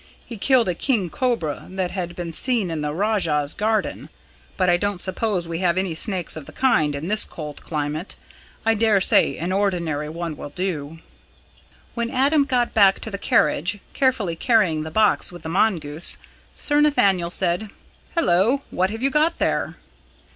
He 0.25 0.35
killed 0.35 0.67
a 0.67 0.73
king 0.73 1.11
cobra 1.11 1.67
that 1.69 1.91
had 1.91 2.15
been 2.15 2.33
seen 2.33 2.71
in 2.71 2.81
the 2.81 2.91
Rajah's 2.91 3.53
garden. 3.53 4.09
But 4.57 4.67
I 4.67 4.75
don't 4.75 4.99
suppose 4.99 5.47
we 5.47 5.59
have 5.59 5.77
any 5.77 5.93
snakes 5.93 6.35
of 6.35 6.47
the 6.47 6.51
kind 6.51 6.95
in 6.95 7.07
this 7.07 7.23
cold 7.23 7.61
climate 7.61 8.15
I 8.65 8.73
daresay 8.73 9.37
an 9.37 9.51
ordinary 9.51 10.09
one 10.09 10.35
will 10.35 10.49
do." 10.49 10.97
When 11.93 12.09
Adam 12.09 12.45
got 12.45 12.73
back 12.73 12.99
to 13.01 13.11
the 13.11 13.19
carriage, 13.19 13.77
carefully 13.93 14.35
carrying 14.35 14.81
the 14.81 14.89
box 14.89 15.31
with 15.31 15.43
the 15.43 15.49
mongoose, 15.49 16.17
Sir 16.57 16.81
Nathaniel 16.81 17.29
said: 17.29 17.69
"Hullo! 18.17 18.63
what 18.71 18.89
have 18.89 19.03
you 19.03 19.11
got 19.11 19.37
there?" 19.37 19.77